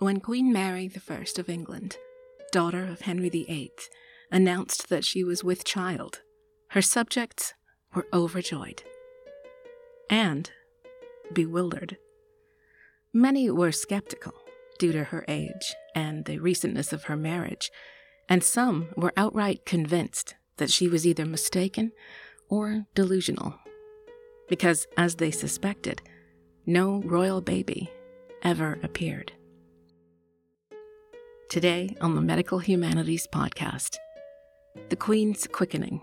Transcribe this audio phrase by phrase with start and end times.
[0.00, 1.96] When Queen Mary I of England,
[2.52, 3.72] daughter of Henry VIII,
[4.30, 6.20] announced that she was with child,
[6.68, 7.54] her subjects
[7.92, 8.84] were overjoyed
[10.08, 10.52] and
[11.32, 11.96] bewildered.
[13.12, 14.34] Many were skeptical
[14.78, 17.68] due to her age and the recentness of her marriage,
[18.28, 21.90] and some were outright convinced that she was either mistaken
[22.48, 23.58] or delusional.
[24.48, 26.02] Because, as they suspected,
[26.66, 27.90] no royal baby
[28.44, 29.32] ever appeared.
[31.48, 33.96] Today on the Medical Humanities Podcast,
[34.90, 36.02] The Queen's Quickening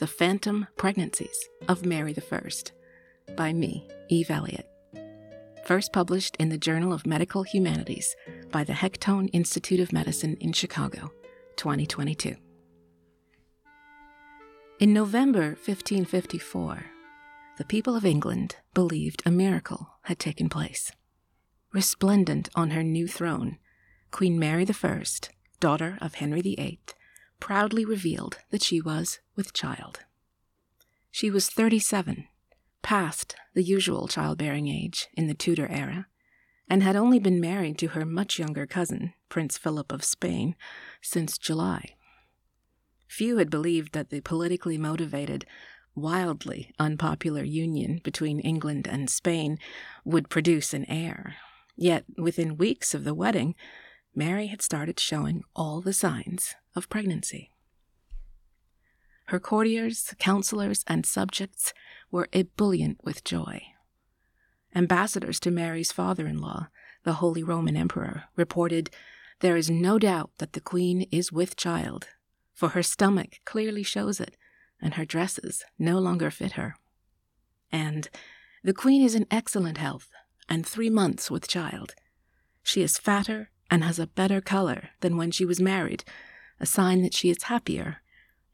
[0.00, 2.50] The Phantom Pregnancies of Mary I
[3.36, 4.68] by me, Eve Elliott.
[5.64, 8.16] First published in the Journal of Medical Humanities
[8.50, 11.12] by the Hektoen Institute of Medicine in Chicago,
[11.54, 12.34] 2022.
[14.80, 16.86] In November 1554,
[17.58, 20.90] the people of England believed a miracle had taken place.
[21.72, 23.58] Resplendent on her new throne,
[24.10, 25.04] Queen Mary I,
[25.60, 26.80] daughter of Henry VIII,
[27.38, 30.00] proudly revealed that she was with child.
[31.10, 32.26] She was 37,
[32.82, 36.06] past the usual childbearing age in the Tudor era,
[36.68, 40.54] and had only been married to her much younger cousin, Prince Philip of Spain,
[41.00, 41.96] since July.
[43.08, 45.46] Few had believed that the politically motivated,
[45.96, 49.58] wildly unpopular union between England and Spain
[50.04, 51.36] would produce an heir.
[51.76, 53.56] Yet, within weeks of the wedding,
[54.14, 57.50] Mary had started showing all the signs of pregnancy.
[59.26, 61.72] Her courtiers, counselors, and subjects
[62.10, 63.62] were ebullient with joy.
[64.74, 66.68] Ambassadors to Mary's father in law,
[67.04, 68.90] the Holy Roman Emperor, reported
[69.40, 72.08] there is no doubt that the Queen is with child,
[72.52, 74.36] for her stomach clearly shows it,
[74.82, 76.74] and her dresses no longer fit her.
[77.70, 78.08] And
[78.64, 80.08] the Queen is in excellent health,
[80.48, 81.94] and three months with child.
[82.62, 86.04] She is fatter and has a better color than when she was married,
[86.58, 88.02] a sign that she is happier,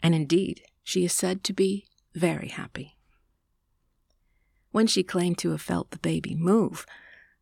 [0.03, 2.97] and indeed, she is said to be very happy.
[4.71, 6.85] When she claimed to have felt the baby move,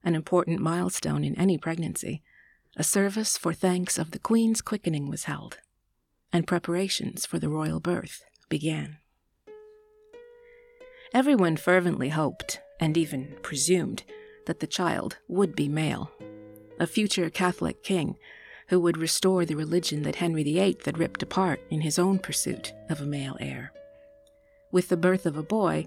[0.05, 2.23] an important milestone in any pregnancy,
[2.77, 5.59] a service for thanks of the Queen's quickening was held,
[6.33, 8.99] and preparations for the royal birth began.
[11.13, 14.05] Everyone fervently hoped, and even presumed,
[14.47, 16.11] that the child would be male
[16.79, 18.17] a future Catholic king
[18.69, 22.73] who would restore the religion that Henry VIII had ripped apart in his own pursuit
[22.89, 23.73] of a male heir.
[24.73, 25.87] With the birth of a boy,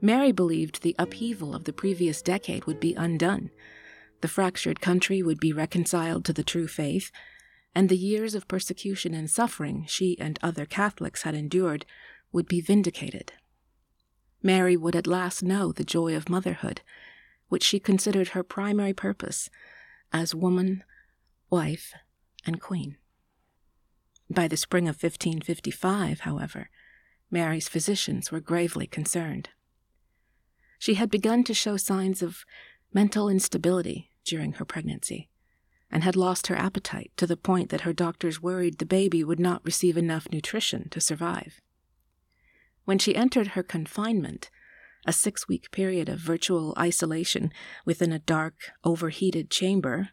[0.00, 3.50] Mary believed the upheaval of the previous decade would be undone.
[4.20, 7.10] The fractured country would be reconciled to the true faith,
[7.74, 11.86] and the years of persecution and suffering she and other Catholics had endured
[12.30, 13.32] would be vindicated.
[14.42, 16.82] Mary would at last know the joy of motherhood,
[17.48, 19.50] which she considered her primary purpose
[20.12, 20.84] as woman,
[21.50, 21.92] wife,
[22.46, 22.96] and queen.
[24.30, 26.70] By the spring of 1555, however,
[27.30, 29.50] Mary's physicians were gravely concerned.
[30.78, 32.44] She had begun to show signs of
[32.92, 35.28] mental instability during her pregnancy
[35.90, 39.40] and had lost her appetite to the point that her doctors worried the baby would
[39.40, 41.60] not receive enough nutrition to survive.
[42.84, 44.50] When she entered her confinement,
[45.06, 47.52] a six week period of virtual isolation
[47.84, 50.10] within a dark, overheated chamber,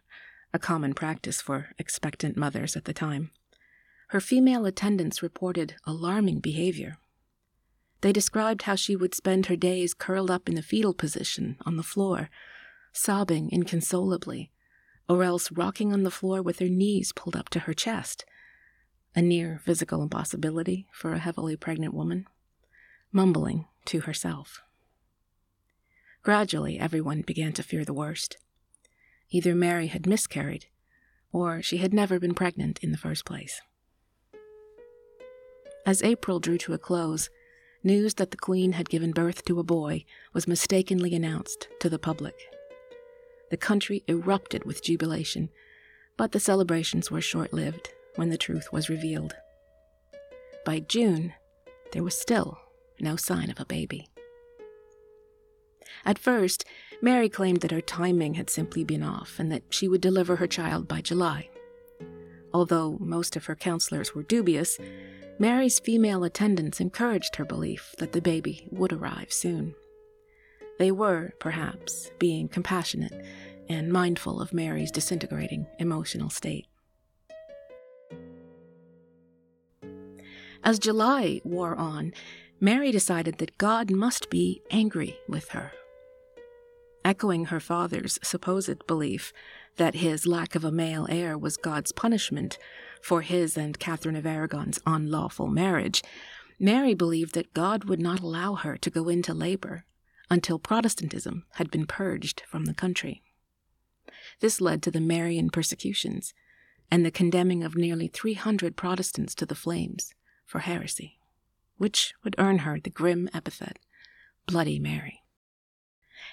[0.52, 3.30] a common practice for expectant mothers at the time.
[4.08, 6.98] Her female attendants reported alarming behavior.
[8.00, 11.76] They described how she would spend her days curled up in the fetal position on
[11.76, 12.30] the floor,
[12.92, 14.52] sobbing inconsolably,
[15.08, 18.24] or else rocking on the floor with her knees pulled up to her chest,
[19.14, 22.26] a near physical impossibility for a heavily pregnant woman,
[23.12, 24.62] mumbling to herself.
[26.26, 28.36] Gradually, everyone began to fear the worst.
[29.30, 30.66] Either Mary had miscarried,
[31.30, 33.60] or she had never been pregnant in the first place.
[35.86, 37.30] As April drew to a close,
[37.84, 41.96] news that the Queen had given birth to a boy was mistakenly announced to the
[41.96, 42.34] public.
[43.52, 45.48] The country erupted with jubilation,
[46.16, 49.36] but the celebrations were short lived when the truth was revealed.
[50.64, 51.34] By June,
[51.92, 52.58] there was still
[52.98, 54.08] no sign of a baby.
[56.04, 56.64] At first,
[57.00, 60.46] Mary claimed that her timing had simply been off and that she would deliver her
[60.46, 61.48] child by July.
[62.52, 64.78] Although most of her counselors were dubious,
[65.38, 69.74] Mary's female attendants encouraged her belief that the baby would arrive soon.
[70.78, 73.24] They were, perhaps, being compassionate
[73.68, 76.66] and mindful of Mary's disintegrating emotional state.
[80.64, 82.12] As July wore on,
[82.60, 85.72] Mary decided that God must be angry with her
[87.06, 89.32] echoing her father's supposed belief
[89.76, 92.58] that his lack of a male heir was God's punishment
[93.00, 96.02] for his and Catherine of Aragon's unlawful marriage,
[96.58, 99.84] Mary believed that God would not allow her to go into labor
[100.28, 103.22] until Protestantism had been purged from the country.
[104.40, 106.34] This led to the Marian persecutions
[106.90, 110.12] and the condemning of nearly 300 Protestants to the flames
[110.44, 111.20] for heresy,
[111.76, 113.78] which would earn her the grim epithet
[114.46, 115.22] Bloody Mary.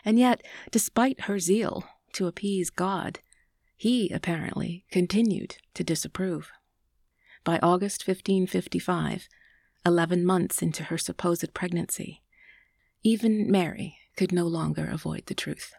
[0.05, 3.19] And yet, despite her zeal to appease God,
[3.75, 6.51] he apparently continued to disapprove.
[7.43, 9.27] By August 1555,
[9.85, 12.21] 11 months into her supposed pregnancy,
[13.03, 15.73] even Mary could no longer avoid the truth.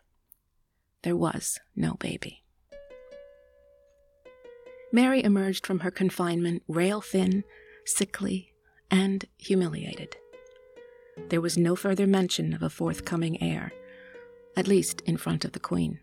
[1.02, 2.42] There was no baby.
[4.92, 7.44] Mary emerged from her confinement rail thin,
[7.84, 8.53] sickly,
[8.94, 10.16] and humiliated.
[11.28, 13.72] There was no further mention of a forthcoming heir,
[14.56, 15.98] at least in front of the Queen.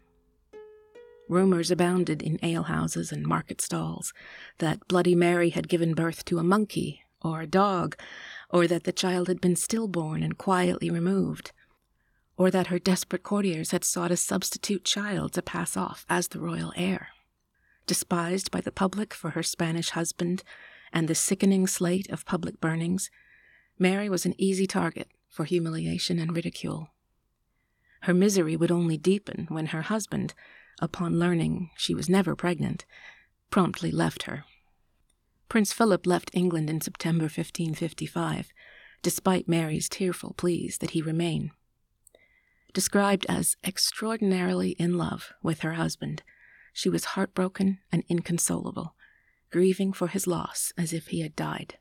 [1.29, 4.11] Rumors abounded in alehouses and market stalls
[4.57, 7.95] that Bloody Mary had given birth to a monkey or a dog,
[8.49, 11.53] or that the child had been stillborn and quietly removed,
[12.35, 16.41] or that her desperate courtiers had sought a substitute child to pass off as the
[16.41, 17.07] royal heir.
[17.87, 20.43] Despised by the public for her Spanish husband
[20.93, 23.09] and the sickening slate of public burnings,
[23.79, 26.89] Mary was an easy target for humiliation and ridicule.
[28.01, 30.33] Her misery would only deepen when her husband,
[30.81, 32.85] upon learning she was never pregnant,
[33.49, 34.43] promptly left her.
[35.49, 38.51] Prince Philip left England in September 1555,
[39.01, 41.51] despite Mary's tearful pleas that he remain.
[42.73, 46.23] Described as extraordinarily in love with her husband,
[46.71, 48.95] she was heartbroken and inconsolable,
[49.51, 51.77] grieving for his loss as if he had died.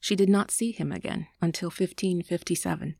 [0.00, 2.96] She did not see him again until 1557,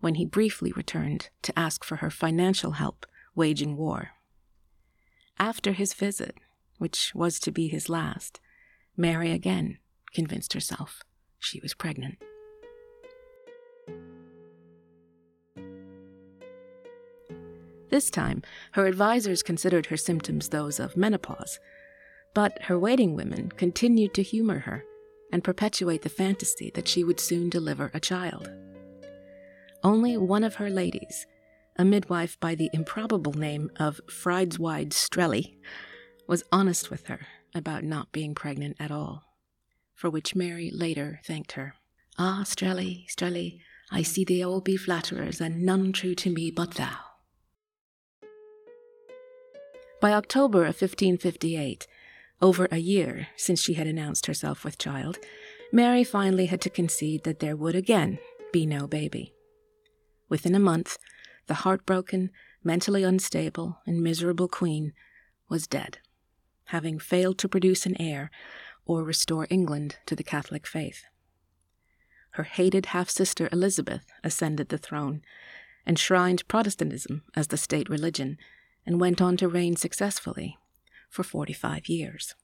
[0.00, 4.10] when he briefly returned to ask for her financial help waging war.
[5.38, 6.34] After his visit,
[6.78, 8.40] which was to be his last,
[8.96, 9.78] Mary again
[10.12, 11.02] convinced herself
[11.38, 12.18] she was pregnant.
[17.90, 18.42] This time,
[18.72, 21.58] her advisers considered her symptoms those of menopause,
[22.34, 24.84] but her waiting women continued to humor her
[25.32, 28.50] and perpetuate the fantasy that she would soon deliver a child.
[29.82, 31.26] Only one of her ladies,
[31.76, 35.58] a midwife by the improbable name of Frideswide Strelly,
[36.26, 39.24] was honest with her about not being pregnant at all,
[39.94, 41.74] for which Mary later thanked her.
[42.18, 43.60] Ah, Strelly, Strelly,
[43.90, 46.96] I see they all be flatterers, and none true to me but thou.
[50.00, 51.86] By October of 1558,
[52.42, 55.18] over a year since she had announced herself with child,
[55.72, 58.18] Mary finally had to concede that there would again
[58.52, 59.34] be no baby.
[60.28, 60.98] Within a month,
[61.46, 62.30] the heartbroken,
[62.64, 64.92] mentally unstable, and miserable queen
[65.48, 65.98] was dead
[66.70, 68.30] having failed to produce an heir
[68.84, 71.04] or restore England to the Catholic faith.
[72.32, 75.22] Her hated half sister Elizabeth ascended the throne,
[75.84, 78.38] enshrined Protestantism as the state religion,
[78.86, 80.56] and went on to reign successfully
[81.10, 82.34] for 45 years.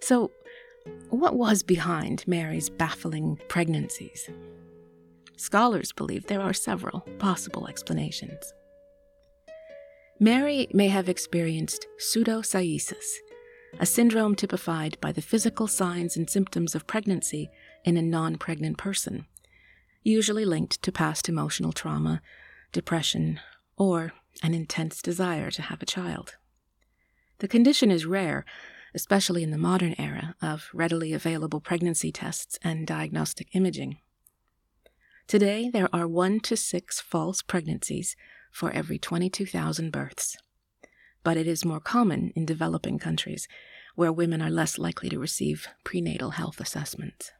[0.00, 0.30] So,
[1.08, 4.28] what was behind Mary's baffling pregnancies?
[5.36, 8.52] Scholars believe there are several possible explanations.
[10.20, 13.16] Mary may have experienced pseudocyesis,
[13.80, 17.50] a syndrome typified by the physical signs and symptoms of pregnancy
[17.84, 19.26] in a non pregnant person,
[20.04, 22.22] usually linked to past emotional trauma,
[22.72, 23.40] depression,
[23.76, 24.12] or
[24.42, 26.36] an intense desire to have a child.
[27.38, 28.44] The condition is rare,
[28.94, 33.98] especially in the modern era of readily available pregnancy tests and diagnostic imaging.
[35.26, 38.14] Today, there are one to six false pregnancies
[38.52, 40.36] for every 22,000 births.
[41.24, 43.48] But it is more common in developing countries,
[43.94, 47.32] where women are less likely to receive prenatal health assessments.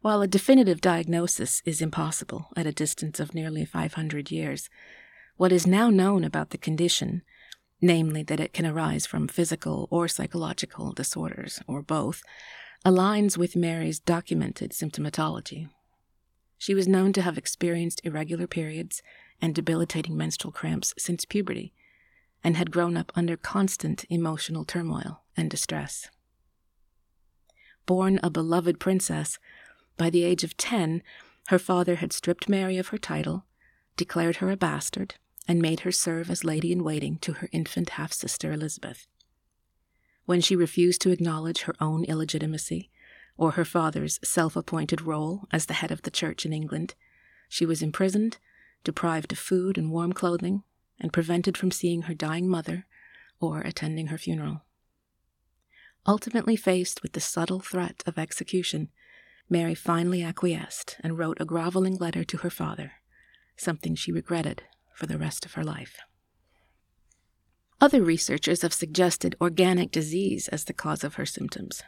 [0.00, 4.70] While a definitive diagnosis is impossible at a distance of nearly 500 years,
[5.36, 7.22] what is now known about the condition,
[7.80, 12.22] namely that it can arise from physical or psychological disorders, or both,
[12.84, 15.68] aligns with Mary's documented symptomatology.
[16.58, 19.02] She was known to have experienced irregular periods
[19.40, 21.74] and debilitating menstrual cramps since puberty,
[22.42, 26.08] and had grown up under constant emotional turmoil and distress.
[27.84, 29.38] Born a beloved princess,
[29.96, 31.02] by the age of ten,
[31.48, 33.44] her father had stripped Mary of her title,
[33.96, 35.14] declared her a bastard,
[35.48, 39.06] and made her serve as lady in waiting to her infant half sister Elizabeth.
[40.24, 42.90] When she refused to acknowledge her own illegitimacy,
[43.36, 46.94] or her father's self appointed role as the head of the church in England,
[47.48, 48.38] she was imprisoned
[48.86, 50.62] deprived of food and warm clothing,
[51.00, 52.86] and prevented from seeing her dying mother
[53.40, 54.62] or attending her funeral.
[56.06, 58.88] Ultimately faced with the subtle threat of execution,
[59.50, 62.92] Mary finally acquiesced and wrote a groveling letter to her father,
[63.56, 64.62] something she regretted
[64.96, 65.98] for the rest of her life.
[67.80, 71.82] Other researchers have suggested organic disease as the cause of her symptoms.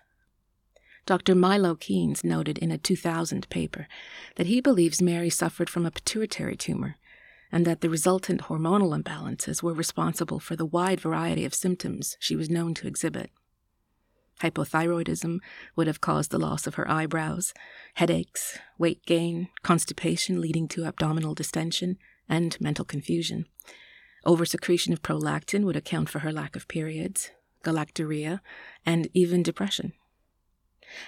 [1.07, 1.35] Dr.
[1.35, 3.89] Milo Keynes noted in a 2000 paper
[4.37, 6.97] that he believes Mary suffered from a pituitary tumor
[7.51, 12.37] and that the resultant hormonal imbalances were responsible for the wide variety of symptoms she
[12.37, 13.31] was known to exhibit.
[14.43, 15.39] Hypothyroidism
[15.75, 17.55] would have caused the loss of her eyebrows,
[17.95, 21.97] headaches, weight gain, constipation leading to abdominal distension,
[22.29, 23.47] and mental confusion.
[24.27, 27.31] Oversecretion of prolactin would account for her lack of periods,
[27.65, 28.41] galactorrhea,
[28.85, 29.93] and even depression.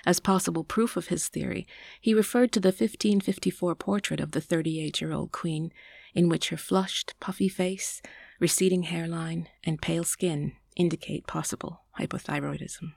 [0.05, 1.67] As possible proof of his theory,
[2.01, 5.73] he referred to the 1554 portrait of the 38 year old queen,
[6.15, 8.03] in which her flushed, puffy face,
[8.39, 12.93] receding hairline, and pale skin indicate possible hypothyroidism.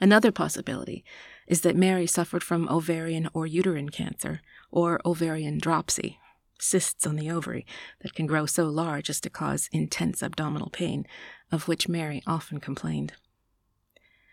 [0.00, 1.04] Another possibility
[1.46, 4.40] is that Mary suffered from ovarian or uterine cancer,
[4.70, 6.18] or ovarian dropsy,
[6.64, 7.66] cysts on the ovary
[8.00, 11.06] that can grow so large as to cause intense abdominal pain,
[11.52, 13.12] of which Mary often complained.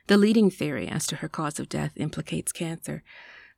[0.07, 3.03] The leading theory as to her cause of death implicates cancer,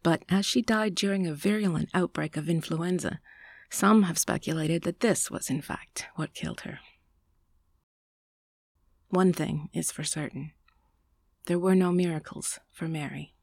[0.02, 3.20] but as she died during a virulent outbreak of influenza,
[3.70, 6.80] some have speculated that this was in fact what killed her.
[9.10, 10.52] One thing is for certain
[11.46, 13.34] there were no miracles for Mary.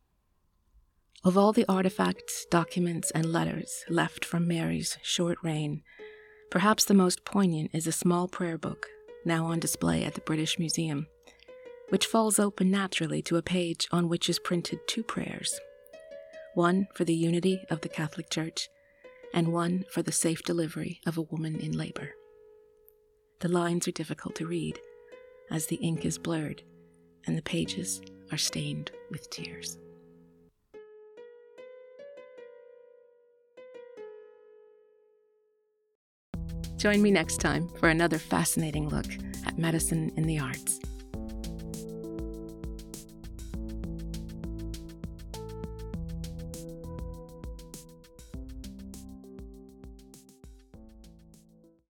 [1.22, 5.82] Of all the artifacts, documents, and letters left from Mary's short reign,
[6.50, 8.86] perhaps the most poignant is a small prayer book
[9.26, 11.06] now on display at the British Museum,
[11.90, 15.60] which falls open naturally to a page on which is printed two prayers
[16.54, 18.70] one for the unity of the Catholic Church,
[19.34, 22.14] and one for the safe delivery of a woman in labor.
[23.40, 24.80] The lines are difficult to read,
[25.50, 26.62] as the ink is blurred
[27.26, 28.00] and the pages
[28.32, 29.78] are stained with tears.
[36.80, 39.04] Join me next time for another fascinating look
[39.44, 40.80] at medicine in the arts.